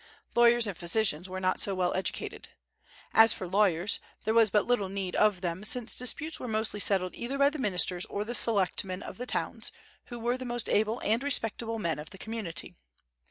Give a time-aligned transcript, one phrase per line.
[0.33, 2.49] Lawyers and physicians were not so well educated.
[3.13, 7.13] As for lawyers, there was but little need of them, since disputes were mostly settled
[7.13, 9.71] either by the ministers or the selectmen of the towns,
[10.05, 12.73] who were the most able and respectable men of the community.